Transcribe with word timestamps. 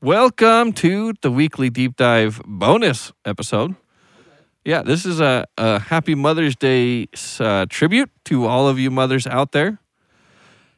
Welcome 0.00 0.74
to 0.74 1.12
the 1.22 1.30
weekly 1.32 1.70
deep 1.70 1.96
dive 1.96 2.40
bonus 2.46 3.10
episode. 3.24 3.74
Yeah, 4.64 4.82
this 4.82 5.04
is 5.04 5.18
a, 5.18 5.44
a 5.58 5.80
happy 5.80 6.14
Mother's 6.14 6.54
Day 6.54 7.08
uh, 7.40 7.66
tribute 7.68 8.08
to 8.26 8.46
all 8.46 8.68
of 8.68 8.78
you 8.78 8.92
mothers 8.92 9.26
out 9.26 9.50
there. 9.50 9.80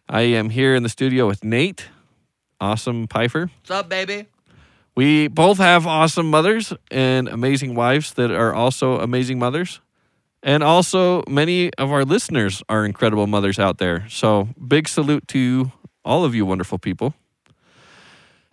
I 0.09 0.23
am 0.23 0.49
here 0.49 0.75
in 0.75 0.83
the 0.83 0.89
studio 0.89 1.27
with 1.27 1.45
Nate, 1.45 1.89
awesome 2.63 3.07
Piper. 3.09 3.51
What's 3.59 3.71
up, 3.71 3.91
baby? 3.91 4.25
We 4.95 5.29
both 5.29 5.59
have 5.59 5.87
awesome 5.87 6.31
mothers 6.31 6.73
and 6.91 7.29
amazing 7.29 7.75
wives 7.75 8.15
that 8.15 8.31
are 8.31 8.55
also 8.55 9.01
amazing 9.01 9.39
mothers. 9.39 9.83
And 10.43 10.63
also, 10.63 11.25
many 11.29 11.71
of 11.75 11.93
our 11.93 12.07
listeners 12.07 12.63
are 12.71 12.87
incredible 12.87 13.27
mothers 13.27 13.59
out 13.59 13.77
there. 13.77 14.09
So, 14.09 14.49
big 14.67 14.89
salute 14.89 15.29
to 15.29 15.73
all 16.07 16.25
of 16.25 16.35
you 16.35 16.47
wonderful 16.47 16.79
people. 16.79 17.13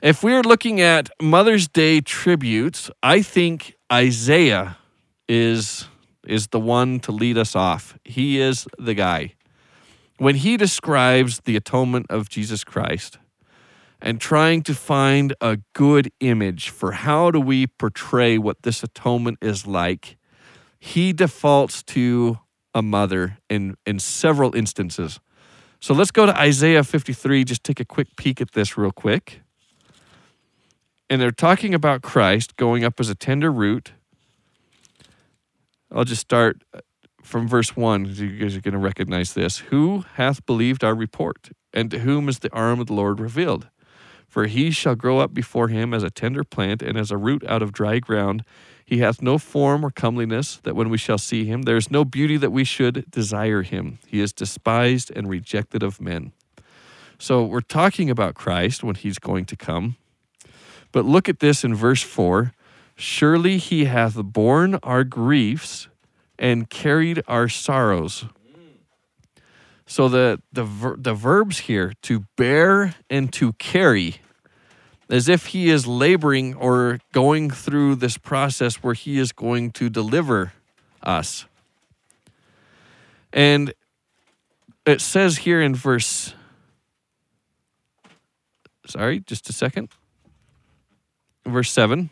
If 0.02 0.22
we're 0.22 0.44
looking 0.44 0.80
at 0.80 1.10
Mother's 1.20 1.68
Day 1.68 2.02
tributes, 2.02 2.92
I 3.02 3.24
think 3.24 3.76
Isaiah 3.92 4.78
is 5.28 5.88
is 6.24 6.50
the 6.50 6.60
one 6.60 7.00
to 7.00 7.12
lead 7.12 7.36
us 7.36 7.56
off. 7.56 7.98
He 8.04 8.40
is 8.40 8.68
the 8.78 8.94
guy. 8.94 9.34
When 10.20 10.36
he 10.36 10.56
describes 10.56 11.42
the 11.46 11.56
atonement 11.56 12.06
of 12.12 12.30
Jesus 12.30 12.64
Christ 12.64 13.18
and 14.00 14.22
trying 14.22 14.62
to 14.64 14.76
find 14.76 15.34
a 15.42 15.58
good 15.74 16.12
image 16.20 16.70
for 16.70 16.92
how 16.92 17.32
do 17.32 17.40
we 17.40 17.66
portray 17.66 18.38
what 18.38 18.62
this 18.62 18.84
atonement 18.84 19.40
is 19.42 19.66
like, 19.66 20.18
he 20.80 21.12
defaults 21.12 21.82
to 21.84 22.38
a 22.76 22.84
mother 22.84 23.40
in 23.50 23.78
in 23.88 23.98
several 23.98 24.56
instances. 24.56 25.20
So 25.80 25.96
let's 25.96 26.12
go 26.12 26.28
to 26.28 26.40
Isaiah 26.40 26.84
53 26.84 27.44
just 27.46 27.64
take 27.64 27.80
a 27.80 27.86
quick 27.86 28.10
peek 28.16 28.42
at 28.42 28.52
this 28.52 28.78
real 28.78 28.92
quick. 28.92 29.42
And 31.10 31.22
they're 31.22 31.32
talking 31.32 31.74
about 31.74 32.02
Christ 32.02 32.56
going 32.56 32.84
up 32.84 33.00
as 33.00 33.10
a 33.10 33.16
tender 33.16 33.52
root 33.52 33.94
I'll 35.92 36.04
just 36.04 36.22
start 36.22 36.64
uh, 36.74 36.82
from 37.24 37.48
verse 37.48 37.76
1. 37.76 38.04
because 38.04 38.20
You 38.20 38.38
guys 38.38 38.56
are 38.56 38.62
going 38.62 38.74
to 38.74 38.80
recognize 38.80 39.34
this. 39.34 39.60
Who 39.60 40.04
hath 40.16 40.46
believed 40.46 40.84
our 40.84 40.96
report? 40.96 41.50
And 41.74 41.92
to 41.92 42.00
whom 42.00 42.28
is 42.28 42.40
the 42.40 42.54
arm 42.54 42.80
of 42.80 42.88
the 42.88 42.94
Lord 42.94 43.20
revealed? 43.20 43.70
For 44.28 44.46
he 44.46 44.72
shall 44.72 44.96
grow 44.96 45.20
up 45.20 45.34
before 45.34 45.70
him 45.70 45.94
as 45.94 46.04
a 46.04 46.10
tender 46.10 46.44
plant 46.44 46.82
and 46.82 46.98
as 46.98 47.12
a 47.12 47.18
root 47.18 47.46
out 47.48 47.62
of 47.62 47.72
dry 47.72 48.00
ground. 48.00 48.44
He 48.86 49.00
hath 49.00 49.22
no 49.22 49.38
form 49.38 49.86
or 49.86 49.92
comeliness 49.92 50.58
that 50.64 50.76
when 50.76 50.90
we 50.90 50.98
shall 50.98 51.18
see 51.18 51.46
him, 51.46 51.64
there 51.64 51.78
is 51.78 51.92
no 51.92 52.04
beauty 52.04 52.38
that 52.38 52.52
we 52.52 52.64
should 52.64 53.10
desire 53.10 53.62
him. 53.62 54.00
He 54.08 54.20
is 54.20 54.34
despised 54.34 55.12
and 55.16 55.30
rejected 55.30 55.84
of 55.84 56.02
men. 56.02 56.34
So 57.18 57.44
we're 57.44 57.62
talking 57.62 58.10
about 58.10 58.36
Christ 58.36 58.84
when 58.84 58.96
he's 58.96 59.20
going 59.20 59.46
to 59.46 59.56
come. 59.56 59.96
But 60.98 61.06
look 61.06 61.30
at 61.30 61.42
this 61.42 61.64
in 61.64 61.76
verse 61.76 62.02
4 62.02 62.54
Surely 62.96 63.60
he 63.60 63.86
hath 63.86 64.16
borne 64.16 64.80
our 64.82 65.04
griefs 65.04 65.90
and 66.40 66.68
carried 66.72 67.22
our 67.28 67.48
sorrows. 67.48 68.26
So 69.86 70.10
the 70.10 70.42
the 70.52 70.64
ver- 70.64 70.96
the 70.98 71.14
verbs 71.14 71.60
here 71.60 71.94
to 72.02 72.26
bear 72.36 72.96
and 73.12 73.32
to 73.34 73.54
carry 73.60 74.22
as 75.08 75.30
if 75.30 75.54
he 75.54 75.70
is 75.70 75.86
laboring 75.86 76.56
or 76.56 76.98
going 77.12 77.52
through 77.52 77.98
this 77.98 78.18
process 78.18 78.78
where 78.78 78.96
he 78.96 79.20
is 79.20 79.32
going 79.32 79.74
to 79.74 79.92
deliver 79.92 80.54
us. 81.04 81.46
And 83.32 83.72
it 84.84 85.00
says 85.00 85.38
here 85.38 85.62
in 85.62 85.76
verse 85.76 86.34
Sorry, 88.88 89.20
just 89.20 89.48
a 89.48 89.54
second. 89.54 89.90
Verse 91.48 91.72
7 91.72 92.10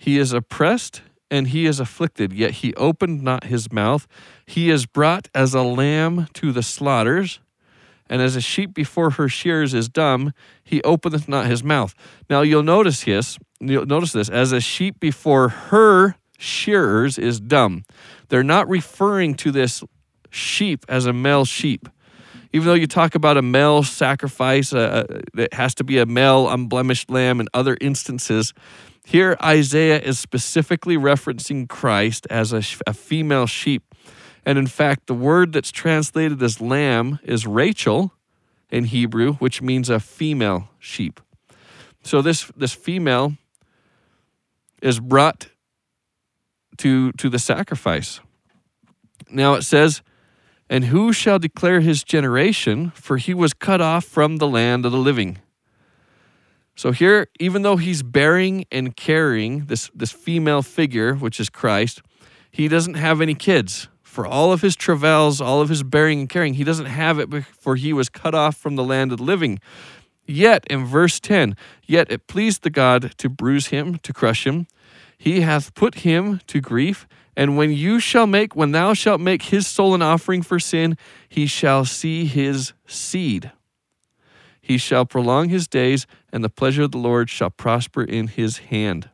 he 0.00 0.16
is 0.16 0.32
oppressed 0.32 1.02
and 1.30 1.48
he 1.48 1.66
is 1.66 1.78
afflicted, 1.78 2.32
yet 2.32 2.52
he 2.52 2.72
opened 2.74 3.22
not 3.22 3.44
his 3.44 3.70
mouth. 3.70 4.08
He 4.46 4.70
is 4.70 4.86
brought 4.86 5.28
as 5.34 5.52
a 5.52 5.60
lamb 5.60 6.26
to 6.32 6.52
the 6.52 6.62
slaughters, 6.62 7.38
and 8.08 8.22
as 8.22 8.34
a 8.34 8.40
sheep 8.40 8.72
before 8.72 9.10
her 9.10 9.28
shears 9.28 9.74
is 9.74 9.90
dumb, 9.90 10.32
he 10.64 10.80
openeth 10.84 11.28
not 11.28 11.46
his 11.46 11.62
mouth. 11.62 11.94
Now 12.30 12.40
you'll 12.40 12.62
notice 12.62 13.04
this, 13.04 13.38
you'll 13.60 13.84
notice 13.84 14.12
this, 14.12 14.30
as 14.30 14.52
a 14.52 14.60
sheep 14.60 14.98
before 15.00 15.50
her 15.50 16.16
shearers 16.38 17.18
is 17.18 17.38
dumb. 17.38 17.84
They're 18.30 18.42
not 18.42 18.70
referring 18.70 19.34
to 19.34 19.50
this 19.50 19.84
sheep 20.30 20.86
as 20.88 21.04
a 21.04 21.12
male 21.12 21.44
sheep. 21.44 21.90
Even 22.52 22.66
though 22.66 22.74
you 22.74 22.86
talk 22.86 23.14
about 23.14 23.36
a 23.36 23.42
male 23.42 23.82
sacrifice, 23.82 24.72
uh, 24.72 25.06
uh 25.08 25.20
it 25.34 25.54
has 25.54 25.74
to 25.76 25.84
be 25.84 25.98
a 25.98 26.06
male 26.06 26.48
unblemished 26.48 27.10
lamb 27.10 27.40
in 27.40 27.48
other 27.54 27.76
instances, 27.80 28.52
here, 29.04 29.36
Isaiah 29.42 29.98
is 29.98 30.18
specifically 30.18 30.96
referencing 30.96 31.68
Christ 31.68 32.26
as 32.30 32.52
a, 32.52 32.62
a 32.86 32.92
female 32.92 33.46
sheep. 33.46 33.94
And 34.44 34.58
in 34.58 34.66
fact, 34.66 35.06
the 35.06 35.14
word 35.14 35.52
that's 35.52 35.70
translated 35.70 36.42
as 36.42 36.60
lamb 36.60 37.18
is 37.24 37.46
Rachel 37.46 38.12
in 38.70 38.84
Hebrew, 38.84 39.34
which 39.34 39.60
means 39.60 39.90
a 39.90 40.00
female 40.00 40.68
sheep. 40.78 41.20
So 42.02 42.22
this, 42.22 42.50
this 42.56 42.72
female 42.72 43.36
is 44.80 45.00
brought 45.00 45.48
to, 46.78 47.12
to 47.12 47.28
the 47.28 47.38
sacrifice. 47.38 48.20
Now 49.28 49.54
it 49.54 49.62
says, 49.62 50.02
And 50.70 50.84
who 50.84 51.12
shall 51.12 51.40
declare 51.40 51.80
his 51.80 52.04
generation? 52.04 52.92
For 52.94 53.16
he 53.16 53.34
was 53.34 53.52
cut 53.52 53.80
off 53.80 54.04
from 54.04 54.36
the 54.36 54.48
land 54.48 54.86
of 54.86 54.92
the 54.92 54.98
living. 54.98 55.38
So 56.76 56.92
here, 56.92 57.26
even 57.40 57.62
though 57.62 57.76
he's 57.76 58.04
bearing 58.04 58.64
and 58.70 58.96
carrying 58.96 59.66
this, 59.66 59.90
this 59.94 60.12
female 60.12 60.62
figure, 60.62 61.14
which 61.14 61.40
is 61.40 61.50
Christ, 61.50 62.00
he 62.52 62.68
doesn't 62.68 62.94
have 62.94 63.20
any 63.20 63.34
kids. 63.34 63.88
For 64.02 64.26
all 64.26 64.52
of 64.52 64.60
his 64.62 64.76
travails, 64.76 65.40
all 65.40 65.60
of 65.60 65.68
his 65.68 65.82
bearing 65.82 66.20
and 66.20 66.28
carrying, 66.28 66.54
he 66.54 66.64
doesn't 66.64 66.86
have 66.86 67.18
it 67.18 67.28
before 67.28 67.76
he 67.76 67.92
was 67.92 68.08
cut 68.08 68.34
off 68.34 68.56
from 68.56 68.76
the 68.76 68.84
land 68.84 69.12
of 69.12 69.18
the 69.18 69.24
living. 69.24 69.58
Yet, 70.26 70.64
in 70.68 70.86
verse 70.86 71.18
10, 71.18 71.56
yet 71.84 72.10
it 72.10 72.28
pleased 72.28 72.62
the 72.62 72.70
God 72.70 73.12
to 73.18 73.28
bruise 73.28 73.66
him, 73.68 73.98
to 73.98 74.12
crush 74.12 74.46
him. 74.46 74.68
He 75.18 75.40
hath 75.40 75.74
put 75.74 75.96
him 75.96 76.40
to 76.46 76.60
grief. 76.60 77.06
And 77.36 77.56
when 77.56 77.72
you 77.72 78.00
shall 78.00 78.26
make, 78.26 78.56
when 78.56 78.72
thou 78.72 78.92
shalt 78.92 79.20
make 79.20 79.42
his 79.44 79.66
soul 79.66 79.94
an 79.94 80.02
offering 80.02 80.42
for 80.42 80.58
sin, 80.58 80.96
he 81.28 81.46
shall 81.46 81.84
see 81.84 82.24
his 82.26 82.72
seed. 82.86 83.52
He 84.60 84.78
shall 84.78 85.04
prolong 85.04 85.48
his 85.48 85.66
days, 85.66 86.06
and 86.32 86.44
the 86.44 86.48
pleasure 86.48 86.82
of 86.82 86.92
the 86.92 86.98
Lord 86.98 87.30
shall 87.30 87.50
prosper 87.50 88.02
in 88.02 88.28
his 88.28 88.58
hand. 88.58 89.10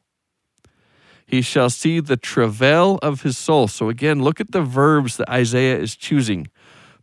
He 1.27 1.43
shall 1.43 1.71
see 1.71 2.00
the 2.00 2.16
travail 2.16 2.99
of 3.03 3.22
his 3.22 3.37
soul. 3.37 3.66
So 3.69 3.88
again, 3.88 4.22
look 4.22 4.41
at 4.41 4.53
the 4.53 4.62
verbs 4.62 5.16
that 5.16 5.28
Isaiah 5.28 5.78
is 5.78 5.97
choosing 5.97 6.48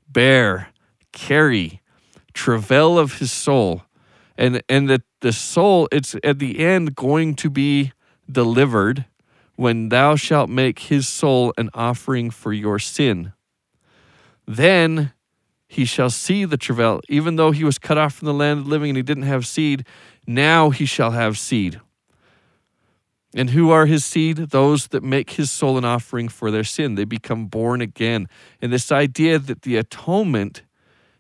bear, 0.08 0.70
carry, 1.12 1.82
travail 2.34 3.00
of 3.00 3.20
his 3.20 3.32
soul. 3.32 3.84
And, 4.38 4.62
and 4.70 4.90
that 4.90 5.02
the 5.22 5.34
soul, 5.34 5.88
it's 5.92 6.16
at 6.24 6.40
the 6.40 6.60
end 6.60 6.96
going 6.96 7.36
to 7.36 7.50
be 7.50 7.92
delivered 8.32 9.06
when 9.56 9.90
thou 9.90 10.16
shalt 10.16 10.50
make 10.50 10.80
his 10.80 11.08
soul 11.08 11.54
an 11.58 11.70
offering 11.74 12.30
for 12.30 12.52
your 12.54 12.80
sin. 12.80 13.34
Then 14.48 15.14
he 15.68 15.86
shall 15.86 16.10
see 16.10 16.46
the 16.46 16.58
travail, 16.58 17.02
even 17.10 17.36
though 17.36 17.52
he 17.52 17.64
was 17.64 17.80
cut 17.80 17.98
off 17.98 18.16
from 18.16 18.28
the 18.28 18.34
land 18.34 18.62
of 18.62 18.68
living 18.68 18.90
and 18.90 18.98
he 18.98 19.04
didn't 19.04 19.24
have 19.24 19.48
seed, 19.48 19.86
now 20.28 20.70
he 20.70 20.86
shall 20.86 21.12
have 21.12 21.38
seed. 21.38 21.80
And 23.36 23.50
who 23.50 23.72
are 23.72 23.88
his 23.88 24.06
seed? 24.06 24.38
Those 24.38 24.88
that 24.90 25.02
make 25.02 25.32
his 25.32 25.50
soul 25.50 25.78
an 25.78 25.86
offering 25.86 26.30
for 26.30 26.52
their 26.52 26.64
sin. 26.64 26.96
They 26.96 27.06
become 27.06 27.48
born 27.48 27.82
again. 27.82 28.28
And 28.62 28.72
this 28.72 28.92
idea 28.92 29.40
that 29.40 29.64
the 29.64 29.78
atonement 29.78 30.62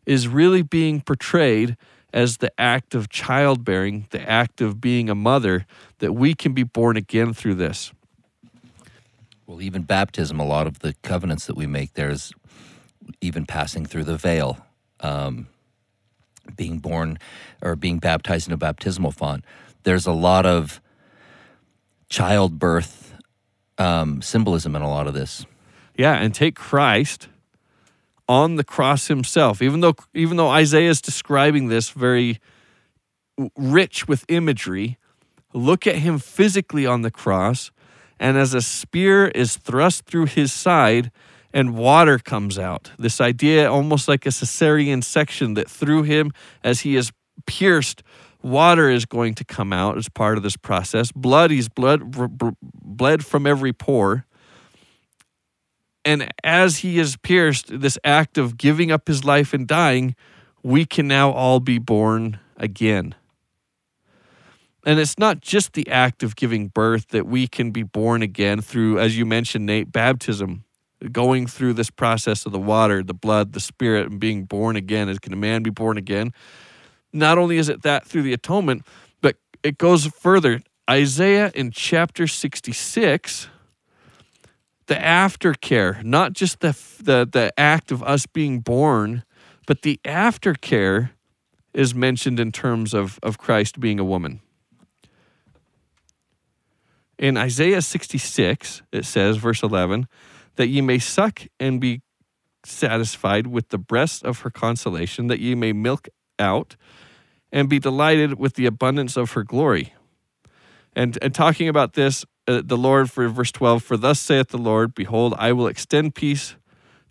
is 0.05 0.27
really 0.27 0.61
being 0.61 1.01
portrayed 1.01 1.75
as 2.13 2.37
the 2.37 2.51
act 2.59 2.93
of 2.93 3.09
childbearing, 3.09 4.05
the 4.11 4.21
act 4.29 4.61
of 4.61 4.79
being 4.79 5.09
a 5.09 5.15
mother, 5.15 5.65
that 5.97 6.13
we 6.13 6.35
can 6.35 6.53
be 6.53 6.61
born 6.61 6.95
again 6.95 7.33
through 7.33 7.55
this. 7.55 7.91
Well, 9.45 9.61
even 9.61 9.83
baptism, 9.83 10.39
a 10.39 10.45
lot 10.45 10.67
of 10.67 10.79
the 10.79 10.93
covenants 11.01 11.47
that 11.47 11.55
we 11.55 11.67
make, 11.67 11.93
there's 11.93 12.31
even 13.19 13.45
passing 13.45 13.85
through 13.85 14.05
the 14.05 14.17
veil, 14.17 14.65
um, 15.01 15.47
being 16.55 16.79
born 16.79 17.19
or 17.61 17.75
being 17.75 17.99
baptized 17.99 18.47
in 18.47 18.53
a 18.53 18.57
baptismal 18.57 19.11
font. 19.11 19.43
There's 19.83 20.05
a 20.05 20.13
lot 20.13 20.45
of 20.45 20.81
childbirth 22.09 23.15
um, 23.77 24.21
symbolism 24.21 24.75
in 24.75 24.81
a 24.81 24.89
lot 24.89 25.07
of 25.07 25.13
this. 25.13 25.45
Yeah, 25.97 26.13
and 26.15 26.33
take 26.33 26.55
Christ 26.55 27.27
on 28.27 28.55
the 28.55 28.63
cross 28.63 29.07
himself. 29.07 29.61
Even 29.61 29.81
though 29.81 29.95
even 30.13 30.37
though 30.37 30.49
Isaiah 30.49 30.89
is 30.89 31.01
describing 31.01 31.67
this 31.67 31.89
very 31.89 32.39
rich 33.57 34.07
with 34.07 34.25
imagery, 34.27 34.97
look 35.53 35.85
at 35.85 35.95
him 35.95 36.17
physically 36.19 36.85
on 36.85 37.01
the 37.01 37.11
cross, 37.11 37.71
and 38.19 38.37
as 38.37 38.53
a 38.53 38.61
spear 38.61 39.27
is 39.27 39.57
thrust 39.57 40.05
through 40.05 40.27
his 40.27 40.53
side, 40.53 41.11
and 41.53 41.75
water 41.75 42.17
comes 42.17 42.57
out. 42.57 42.91
This 42.97 43.21
idea, 43.21 43.71
almost 43.71 44.07
like 44.07 44.25
a 44.25 44.29
cesarean 44.29 45.03
section, 45.03 45.53
that 45.53 45.69
through 45.69 46.03
him, 46.03 46.31
as 46.63 46.81
he 46.81 46.95
is 46.95 47.11
pierced, 47.45 48.03
Water 48.43 48.89
is 48.89 49.05
going 49.05 49.35
to 49.35 49.45
come 49.45 49.71
out 49.71 49.97
as 49.97 50.09
part 50.09 50.35
of 50.35 50.43
this 50.43 50.57
process. 50.57 51.13
Blood, 51.13 51.49
he's 51.49 51.69
blood 51.69 52.03
bled 52.61 53.25
from 53.25 53.47
every 53.47 53.71
pore. 53.71 54.25
And 56.03 56.29
as 56.43 56.79
he 56.79 56.99
is 56.99 57.15
pierced, 57.15 57.79
this 57.79 57.97
act 58.03 58.37
of 58.37 58.57
giving 58.57 58.91
up 58.91 59.07
his 59.07 59.23
life 59.23 59.53
and 59.53 59.65
dying, 59.65 60.13
we 60.61 60.85
can 60.85 61.07
now 61.07 61.31
all 61.31 61.61
be 61.61 61.79
born 61.79 62.39
again. 62.57 63.15
And 64.85 64.99
it's 64.99 65.17
not 65.17 65.39
just 65.39 65.73
the 65.73 65.89
act 65.89 66.23
of 66.23 66.35
giving 66.35 66.67
birth 66.67 67.09
that 67.09 67.25
we 67.25 67.47
can 67.47 67.71
be 67.71 67.83
born 67.83 68.21
again 68.21 68.61
through, 68.61 68.99
as 68.99 69.17
you 69.17 69.25
mentioned, 69.25 69.65
Nate, 69.65 69.91
baptism, 69.91 70.65
going 71.11 71.47
through 71.47 71.73
this 71.73 71.89
process 71.89 72.45
of 72.45 72.51
the 72.51 72.59
water, 72.59 73.01
the 73.01 73.13
blood, 73.13 73.53
the 73.53 73.61
spirit, 73.61 74.09
and 74.09 74.19
being 74.19 74.43
born 74.43 74.75
again. 74.75 75.07
As 75.07 75.19
can 75.19 75.31
a 75.31 75.37
man 75.37 75.63
be 75.63 75.69
born 75.69 75.97
again? 75.97 76.33
Not 77.13 77.37
only 77.37 77.57
is 77.57 77.69
it 77.69 77.83
that 77.83 78.05
through 78.05 78.23
the 78.23 78.33
atonement, 78.33 78.83
but 79.21 79.37
it 79.63 79.77
goes 79.77 80.07
further. 80.07 80.61
Isaiah 80.89 81.49
in 81.55 81.71
chapter 81.71 82.27
66, 82.27 83.47
the 84.87 84.95
aftercare, 84.95 86.03
not 86.03 86.33
just 86.33 86.59
the, 86.59 86.77
the, 86.99 87.27
the 87.31 87.57
act 87.57 87.91
of 87.91 88.03
us 88.03 88.25
being 88.25 88.59
born, 88.59 89.23
but 89.65 89.83
the 89.83 89.99
aftercare 90.03 91.11
is 91.73 91.95
mentioned 91.95 92.39
in 92.39 92.51
terms 92.51 92.93
of, 92.93 93.17
of 93.23 93.37
Christ 93.37 93.79
being 93.79 93.99
a 93.99 94.03
woman. 94.03 94.41
In 97.17 97.37
Isaiah 97.37 97.81
66, 97.81 98.81
it 98.91 99.05
says, 99.05 99.37
verse 99.37 99.63
11, 99.63 100.07
that 100.55 100.67
ye 100.67 100.81
may 100.81 100.99
suck 100.99 101.43
and 101.59 101.79
be 101.79 102.01
satisfied 102.65 103.47
with 103.47 103.69
the 103.69 103.77
breast 103.77 104.23
of 104.23 104.39
her 104.39 104.49
consolation, 104.49 105.27
that 105.27 105.39
ye 105.39 105.55
may 105.55 105.73
milk 105.73 106.07
out 106.39 106.75
and 107.51 107.69
be 107.69 107.79
delighted 107.79 108.39
with 108.39 108.55
the 108.55 108.65
abundance 108.65 109.15
of 109.15 109.31
her 109.33 109.43
glory. 109.43 109.93
And, 110.95 111.17
and 111.21 111.33
talking 111.33 111.67
about 111.67 111.93
this, 111.93 112.25
uh, 112.47 112.61
the 112.63 112.77
Lord, 112.77 113.09
for 113.09 113.27
verse 113.29 113.51
12, 113.51 113.83
for 113.83 113.97
thus 113.97 114.19
saith 114.19 114.49
the 114.49 114.57
Lord, 114.57 114.93
Behold, 114.93 115.33
I 115.37 115.53
will 115.53 115.67
extend 115.67 116.15
peace 116.15 116.55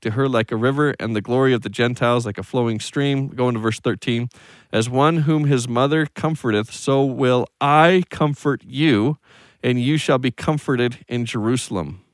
to 0.03 0.13
her 0.13 0.29
like 0.29 0.51
a 0.51 0.57
river, 0.57 0.95
and 1.01 1.17
the 1.17 1.21
glory 1.21 1.53
of 1.53 1.63
the 1.63 1.69
Gentiles 1.69 2.27
like 2.27 2.39
a 2.39 2.43
flowing 2.43 2.81
stream. 2.81 3.29
Going 3.29 3.55
to 3.55 3.61
verse 3.61 3.81
13, 3.81 4.29
as 4.73 4.91
one 4.91 5.19
whom 5.19 5.45
his 5.45 5.69
mother 5.69 6.07
comforteth, 6.07 6.73
so 6.73 7.05
will 7.05 7.47
I 7.61 8.03
comfort 8.11 8.63
you, 8.67 9.19
and 9.63 9.81
you 9.81 9.97
shall 9.97 10.19
be 10.19 10.31
comforted 10.31 10.99
in 11.09 11.25
Jerusalem. 11.25 12.05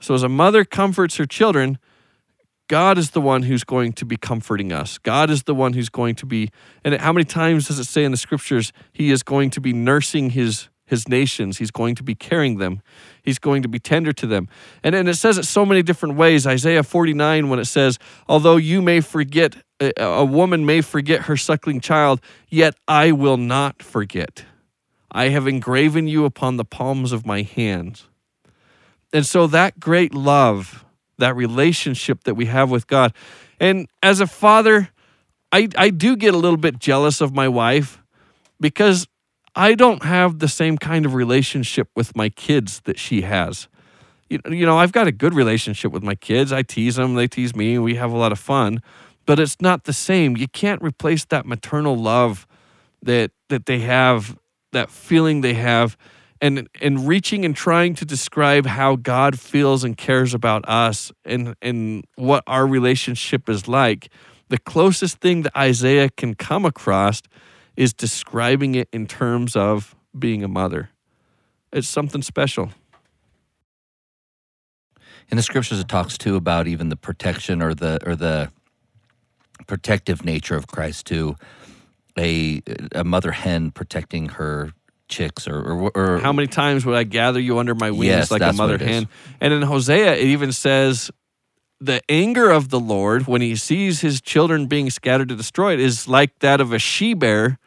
So, 0.00 0.14
as 0.14 0.22
a 0.22 0.28
mother 0.28 0.64
comforts 0.64 1.16
her 1.16 1.26
children, 1.26 1.78
God 2.68 2.98
is 2.98 3.10
the 3.10 3.20
one 3.20 3.42
who's 3.42 3.64
going 3.64 3.92
to 3.94 4.04
be 4.04 4.16
comforting 4.16 4.72
us. 4.72 4.96
God 4.96 5.28
is 5.28 5.42
the 5.42 5.54
one 5.54 5.72
who's 5.72 5.88
going 5.88 6.14
to 6.16 6.26
be, 6.26 6.50
and 6.84 6.94
how 6.94 7.12
many 7.12 7.24
times 7.24 7.68
does 7.68 7.78
it 7.78 7.84
say 7.84 8.04
in 8.04 8.10
the 8.10 8.16
scriptures, 8.16 8.72
He 8.92 9.10
is 9.10 9.22
going 9.22 9.50
to 9.50 9.60
be 9.60 9.72
nursing 9.72 10.30
His 10.30 10.68
his 10.90 11.08
nations. 11.08 11.58
He's 11.58 11.70
going 11.70 11.94
to 11.94 12.02
be 12.02 12.14
carrying 12.14 12.58
them. 12.58 12.82
He's 13.22 13.38
going 13.38 13.62
to 13.62 13.68
be 13.68 13.78
tender 13.78 14.12
to 14.12 14.26
them. 14.26 14.48
And, 14.82 14.94
and 14.94 15.08
it 15.08 15.14
says 15.14 15.38
it 15.38 15.44
so 15.44 15.64
many 15.64 15.82
different 15.82 16.16
ways. 16.16 16.46
Isaiah 16.46 16.82
49, 16.82 17.48
when 17.48 17.60
it 17.60 17.66
says, 17.66 17.98
Although 18.28 18.56
you 18.56 18.82
may 18.82 19.00
forget, 19.00 19.56
a, 19.78 19.92
a 20.02 20.24
woman 20.24 20.66
may 20.66 20.80
forget 20.80 21.22
her 21.22 21.36
suckling 21.36 21.80
child, 21.80 22.20
yet 22.48 22.74
I 22.88 23.12
will 23.12 23.36
not 23.36 23.82
forget. 23.82 24.44
I 25.12 25.28
have 25.28 25.46
engraven 25.46 26.06
you 26.08 26.24
upon 26.24 26.56
the 26.56 26.64
palms 26.64 27.12
of 27.12 27.26
my 27.26 27.42
hands. 27.42 28.08
And 29.12 29.26
so 29.26 29.46
that 29.48 29.80
great 29.80 30.14
love, 30.14 30.84
that 31.18 31.34
relationship 31.34 32.24
that 32.24 32.34
we 32.34 32.46
have 32.46 32.70
with 32.70 32.86
God. 32.86 33.12
And 33.58 33.88
as 34.02 34.20
a 34.20 34.26
father, 34.26 34.90
I, 35.52 35.68
I 35.76 35.90
do 35.90 36.16
get 36.16 36.34
a 36.34 36.38
little 36.38 36.56
bit 36.56 36.78
jealous 36.78 37.20
of 37.20 37.34
my 37.34 37.48
wife 37.48 38.00
because 38.60 39.06
I 39.54 39.74
don't 39.74 40.04
have 40.04 40.38
the 40.38 40.48
same 40.48 40.78
kind 40.78 41.04
of 41.04 41.14
relationship 41.14 41.88
with 41.96 42.14
my 42.14 42.28
kids 42.28 42.80
that 42.84 42.98
she 42.98 43.22
has. 43.22 43.68
You, 44.28 44.38
you 44.48 44.64
know, 44.64 44.78
I've 44.78 44.92
got 44.92 45.08
a 45.08 45.12
good 45.12 45.34
relationship 45.34 45.90
with 45.90 46.04
my 46.04 46.14
kids. 46.14 46.52
I 46.52 46.62
tease 46.62 46.96
them, 46.96 47.14
they 47.14 47.26
tease 47.26 47.56
me, 47.56 47.78
we 47.78 47.96
have 47.96 48.12
a 48.12 48.16
lot 48.16 48.30
of 48.30 48.38
fun, 48.38 48.80
but 49.26 49.40
it's 49.40 49.60
not 49.60 49.84
the 49.84 49.92
same. 49.92 50.36
You 50.36 50.46
can't 50.46 50.80
replace 50.82 51.24
that 51.26 51.46
maternal 51.46 51.96
love 51.96 52.46
that 53.02 53.32
that 53.48 53.66
they 53.66 53.80
have, 53.80 54.38
that 54.72 54.90
feeling 54.90 55.40
they 55.40 55.54
have 55.54 55.96
and 56.40 56.68
and 56.80 57.06
reaching 57.06 57.44
and 57.44 57.54
trying 57.54 57.94
to 57.94 58.04
describe 58.04 58.66
how 58.66 58.96
God 58.96 59.38
feels 59.38 59.84
and 59.84 59.96
cares 59.96 60.34
about 60.34 60.66
us 60.68 61.12
and 61.24 61.54
and 61.60 62.04
what 62.16 62.42
our 62.46 62.66
relationship 62.66 63.48
is 63.48 63.68
like. 63.68 64.08
The 64.48 64.58
closest 64.58 65.18
thing 65.18 65.42
that 65.42 65.56
Isaiah 65.56 66.10
can 66.10 66.34
come 66.34 66.64
across 66.64 67.22
is 67.76 67.92
describing 67.92 68.74
it 68.74 68.88
in 68.92 69.06
terms 69.06 69.54
of 69.54 69.94
being 70.18 70.42
a 70.42 70.48
mother. 70.48 70.90
It's 71.72 71.88
something 71.88 72.22
special. 72.22 72.70
In 75.30 75.36
the 75.36 75.42
scriptures, 75.42 75.78
it 75.78 75.88
talks 75.88 76.18
too 76.18 76.34
about 76.34 76.66
even 76.66 76.88
the 76.88 76.96
protection 76.96 77.62
or 77.62 77.74
the 77.74 78.00
or 78.04 78.16
the 78.16 78.50
protective 79.66 80.24
nature 80.24 80.56
of 80.56 80.66
Christ 80.66 81.06
too. 81.06 81.36
A 82.18 82.62
a 82.92 83.04
mother 83.04 83.32
hen 83.32 83.70
protecting 83.70 84.30
her 84.30 84.72
chicks 85.08 85.48
or, 85.48 85.60
or, 85.60 85.90
or 85.94 86.18
how 86.20 86.32
many 86.32 86.46
times 86.46 86.86
would 86.86 86.96
I 86.96 87.04
gather 87.04 87.40
you 87.40 87.58
under 87.58 87.74
my 87.74 87.90
wings 87.90 88.06
Yes, 88.06 88.30
like 88.30 88.42
a 88.42 88.52
mother 88.52 88.78
hen? 88.78 89.08
And 89.40 89.52
in 89.52 89.62
Hosea, 89.62 90.14
it 90.14 90.24
even 90.24 90.52
says 90.52 91.10
the 91.80 92.02
anger 92.08 92.50
of 92.50 92.68
the 92.68 92.80
Lord 92.80 93.26
when 93.26 93.40
he 93.40 93.56
sees 93.56 94.00
his 94.00 94.20
children 94.20 94.66
being 94.66 94.90
scattered 94.90 95.30
and 95.30 95.38
destroyed 95.38 95.80
is 95.80 96.06
like 96.06 96.38
that 96.40 96.60
of 96.60 96.72
a 96.72 96.78
she 96.78 97.14
bear 97.14 97.58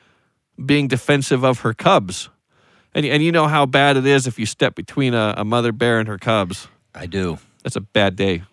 being 0.63 0.87
defensive 0.87 1.43
of 1.43 1.61
her 1.61 1.73
cubs. 1.73 2.29
And, 2.93 3.05
and 3.05 3.23
you 3.23 3.31
know 3.31 3.47
how 3.47 3.65
bad 3.65 3.97
it 3.97 4.05
is 4.05 4.27
if 4.27 4.37
you 4.37 4.45
step 4.45 4.75
between 4.75 5.13
a, 5.15 5.33
a 5.37 5.43
mother 5.43 5.71
bear 5.71 5.99
and 5.99 6.07
her 6.07 6.19
cubs. 6.19 6.67
I 6.93 7.07
do. 7.07 7.39
That's 7.63 7.75
a 7.75 7.81
bad 7.81 8.15
day. 8.15 8.43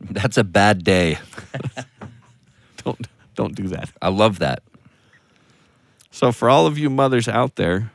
That's 0.00 0.38
a 0.38 0.44
bad 0.44 0.84
day. 0.84 1.18
Don't 2.84 3.08
don't 3.34 3.54
do 3.54 3.68
that. 3.68 3.90
I 4.00 4.08
love 4.08 4.38
that. 4.38 4.62
So 6.16 6.32
for 6.32 6.48
all 6.48 6.66
of 6.66 6.78
you 6.78 6.88
mothers 6.88 7.28
out 7.28 7.56
there, 7.56 7.92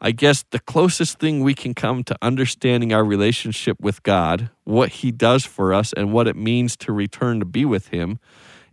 I 0.00 0.10
guess 0.10 0.44
the 0.50 0.58
closest 0.58 1.20
thing 1.20 1.44
we 1.44 1.54
can 1.54 1.74
come 1.74 2.02
to 2.02 2.18
understanding 2.20 2.92
our 2.92 3.04
relationship 3.04 3.80
with 3.80 4.02
God, 4.02 4.50
what 4.64 4.88
he 4.88 5.12
does 5.12 5.44
for 5.44 5.72
us 5.72 5.92
and 5.92 6.12
what 6.12 6.26
it 6.26 6.34
means 6.34 6.76
to 6.78 6.90
return 6.90 7.38
to 7.38 7.46
be 7.46 7.64
with 7.64 7.90
him, 7.90 8.18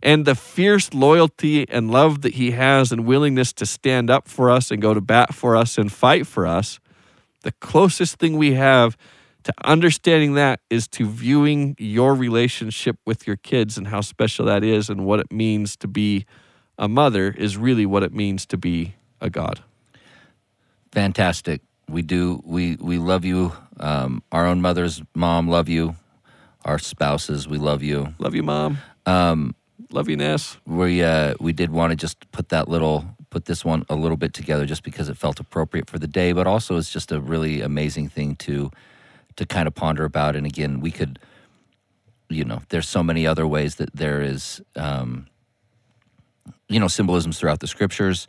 and 0.02 0.24
the 0.24 0.34
fierce 0.34 0.92
loyalty 0.92 1.68
and 1.68 1.88
love 1.88 2.22
that 2.22 2.34
he 2.34 2.50
has 2.50 2.90
and 2.90 3.06
willingness 3.06 3.52
to 3.52 3.64
stand 3.64 4.10
up 4.10 4.26
for 4.26 4.50
us 4.50 4.72
and 4.72 4.82
go 4.82 4.92
to 4.92 5.00
bat 5.00 5.32
for 5.32 5.54
us 5.54 5.78
and 5.78 5.92
fight 5.92 6.26
for 6.26 6.48
us, 6.48 6.80
the 7.42 7.52
closest 7.60 8.16
thing 8.16 8.36
we 8.36 8.54
have 8.54 8.96
to 9.44 9.54
understanding 9.62 10.34
that 10.34 10.58
is 10.68 10.88
to 10.88 11.06
viewing 11.06 11.76
your 11.78 12.16
relationship 12.16 12.96
with 13.06 13.24
your 13.24 13.36
kids 13.36 13.78
and 13.78 13.86
how 13.86 14.00
special 14.00 14.46
that 14.46 14.64
is 14.64 14.90
and 14.90 15.06
what 15.06 15.20
it 15.20 15.30
means 15.30 15.76
to 15.76 15.86
be 15.86 16.26
a 16.78 16.88
mother 16.88 17.30
is 17.36 17.56
really 17.56 17.86
what 17.86 18.02
it 18.02 18.12
means 18.12 18.46
to 18.46 18.56
be 18.56 18.94
a 19.20 19.30
God. 19.30 19.62
Fantastic. 20.92 21.60
We 21.88 22.02
do. 22.02 22.42
We 22.44 22.76
we 22.76 22.98
love 22.98 23.24
you. 23.24 23.52
Um, 23.78 24.22
our 24.32 24.46
own 24.46 24.60
mothers, 24.60 25.02
mom, 25.14 25.48
love 25.48 25.68
you. 25.68 25.96
Our 26.64 26.78
spouses, 26.78 27.46
we 27.46 27.58
love 27.58 27.82
you. 27.82 28.14
Love 28.18 28.34
you, 28.34 28.42
mom. 28.42 28.78
Um, 29.04 29.54
Love 29.90 30.08
you, 30.08 30.16
Ness. 30.16 30.56
we 30.66 31.02
uh, 31.02 31.34
we 31.40 31.52
did 31.52 31.70
want 31.70 31.90
to 31.90 31.96
just 31.96 32.30
put 32.32 32.48
that 32.48 32.68
little 32.68 33.04
put 33.30 33.44
this 33.44 33.64
one 33.64 33.84
a 33.88 33.94
little 33.94 34.16
bit 34.16 34.32
together 34.32 34.64
just 34.66 34.82
because 34.82 35.08
it 35.08 35.16
felt 35.16 35.40
appropriate 35.40 35.90
for 35.90 35.98
the 35.98 36.06
day, 36.06 36.32
but 36.32 36.46
also 36.46 36.76
it's 36.76 36.90
just 36.90 37.12
a 37.12 37.20
really 37.20 37.60
amazing 37.60 38.08
thing 38.08 38.34
to 38.36 38.70
to 39.36 39.44
kind 39.46 39.66
of 39.68 39.74
ponder 39.74 40.04
about. 40.04 40.36
And 40.36 40.46
again, 40.46 40.80
we 40.80 40.90
could, 40.90 41.18
you 42.28 42.44
know, 42.44 42.62
there's 42.70 42.88
so 42.88 43.02
many 43.02 43.26
other 43.26 43.46
ways 43.46 43.76
that 43.76 43.94
there 43.94 44.22
is, 44.22 44.60
um, 44.76 45.26
you 46.68 46.80
know, 46.80 46.88
symbolisms 46.88 47.38
throughout 47.38 47.60
the 47.60 47.66
scriptures, 47.66 48.26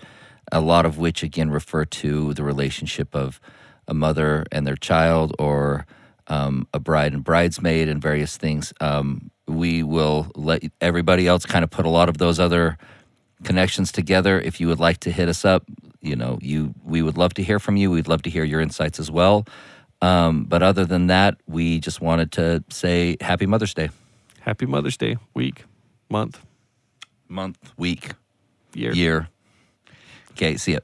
a 0.52 0.62
lot 0.62 0.86
of 0.86 0.98
which 0.98 1.24
again 1.24 1.50
refer 1.50 1.86
to 1.86 2.34
the 2.34 2.44
relationship 2.44 3.16
of 3.16 3.40
a 3.88 3.94
mother 3.94 4.46
and 4.52 4.66
their 4.66 4.76
child 4.76 5.36
or 5.40 5.86
um, 6.28 6.68
a 6.74 6.80
bride 6.80 7.14
and 7.14 7.24
bridesmaid 7.24 7.88
and 7.88 8.02
various 8.02 8.38
things. 8.38 8.74
Um, 8.82 9.32
we 9.48 9.84
will 9.84 10.32
let 10.36 10.64
everybody 10.82 11.28
else 11.28 11.46
kind 11.46 11.64
of 11.64 11.70
put 11.70 11.86
a 11.86 11.90
lot 11.90 12.10
of 12.10 12.18
those 12.18 12.40
other 12.40 12.78
connections 13.44 13.92
together. 13.92 14.40
If 14.40 14.60
you 14.60 14.68
would 14.68 14.80
like 14.80 15.00
to 15.02 15.12
hit 15.12 15.30
us 15.30 15.46
up, 15.46 15.66
you 16.02 16.16
know, 16.16 16.40
you 16.42 16.74
we 16.84 17.02
would 17.02 17.18
love 17.18 17.34
to 17.36 17.44
hear 17.44 17.60
from 17.60 17.78
you. 17.78 17.92
We'd 17.92 18.08
love 18.08 18.24
to 18.24 18.30
hear 18.30 18.44
your 18.44 18.62
insights 18.62 19.00
as 19.00 19.12
well. 19.12 19.46
Um, 20.02 20.44
but 20.44 20.62
other 20.62 20.86
than 20.86 21.08
that, 21.08 21.38
we 21.48 21.80
just 21.80 22.02
wanted 22.02 22.32
to 22.34 22.64
say 22.70 23.18
Happy 23.22 23.46
Mother's 23.46 23.74
Day, 23.74 23.90
Happy 24.42 24.66
Mother's 24.66 24.98
Day 24.98 25.18
week, 25.34 25.66
month, 26.10 26.46
month, 27.28 27.74
week, 27.78 28.12
year. 28.76 28.94
year. 28.94 29.28
Okay, 30.32 30.58
see 30.58 30.74
ya. 30.74 30.80